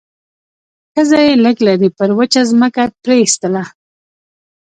[0.93, 3.63] ښځه يې لږ لرې پر وچه ځمکه پرېيستله.